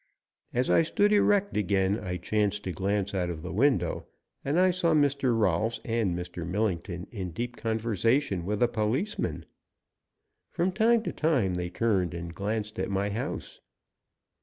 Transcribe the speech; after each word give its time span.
As 0.51 0.67
I 0.71 0.81
stood 0.81 1.11
erect 1.11 1.55
again 1.55 1.99
I 1.99 2.17
chanced 2.17 2.63
to 2.63 2.71
glance 2.71 3.13
out 3.13 3.29
of 3.29 3.43
the 3.43 3.53
window, 3.53 4.07
and 4.43 4.59
I 4.59 4.71
saw 4.71 4.95
Mr. 4.95 5.37
Rolfs 5.39 5.79
and 5.85 6.17
Mr. 6.17 6.43
Millington 6.43 7.05
in 7.11 7.29
deep 7.29 7.55
conversation 7.55 8.43
with 8.43 8.63
a 8.63 8.67
policeman. 8.67 9.45
From 10.49 10.71
time 10.71 11.03
to 11.03 11.11
time 11.13 11.53
they 11.53 11.69
turned 11.69 12.15
and 12.15 12.33
glanced 12.33 12.79
at 12.79 12.89
my 12.89 13.09
house. 13.11 13.59